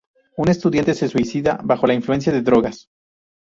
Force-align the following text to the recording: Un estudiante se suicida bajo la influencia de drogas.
Un 0.35 0.47
estudiante 0.49 0.95
se 0.95 1.07
suicida 1.07 1.59
bajo 1.63 1.85
la 1.85 1.93
influencia 1.93 2.33
de 2.33 2.41
drogas. 2.41 2.89